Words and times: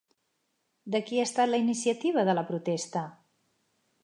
De 0.95 1.01
qui 1.09 1.19
ha 1.21 1.27
estat 1.29 1.51
la 1.51 1.59
iniciativa 1.67 2.27
de 2.31 2.39
la 2.39 2.45
protesta? 2.51 3.05